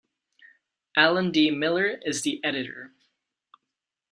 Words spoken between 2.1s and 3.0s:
the editor.